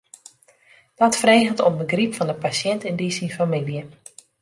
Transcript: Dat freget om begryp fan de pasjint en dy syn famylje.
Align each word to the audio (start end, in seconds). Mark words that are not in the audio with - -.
Dat 0.95 1.15
freget 1.21 1.59
om 1.67 1.73
begryp 1.83 2.11
fan 2.15 2.29
de 2.31 2.37
pasjint 2.43 2.81
en 2.89 2.99
dy 3.01 3.07
syn 3.17 3.35
famylje. 3.37 3.83